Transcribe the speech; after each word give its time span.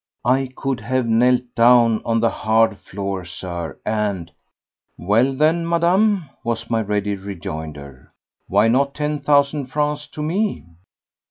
I 0.25 0.49
could 0.55 0.79
have 0.79 1.05
knelt 1.05 1.43
down 1.53 2.01
on 2.05 2.21
the 2.21 2.31
hard 2.31 2.79
floor, 2.79 3.23
Sir, 3.23 3.77
and... 3.85 4.31
"Well 4.97 5.35
then, 5.35 5.69
Madame," 5.69 6.27
was 6.43 6.71
my 6.71 6.81
ready 6.81 7.15
rejoinder, 7.15 8.09
"why 8.47 8.67
not 8.67 8.95
ten 8.95 9.19
thousand 9.19 9.67
francs 9.67 10.07
to 10.07 10.23
me?" 10.23 10.63